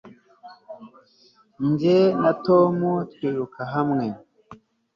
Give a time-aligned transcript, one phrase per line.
[1.79, 2.77] jye na tom
[3.11, 4.05] twiruka hamwe